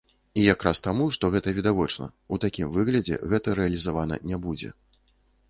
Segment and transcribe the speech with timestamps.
[0.43, 4.75] І якраз таму, што гэта відавочна, у такім выглядзе гэта рэалізавана не будзе.